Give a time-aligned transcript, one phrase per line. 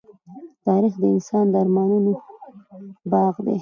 [0.65, 2.11] تاریخ د انسان د ارمانونو
[3.11, 3.57] باغ دی.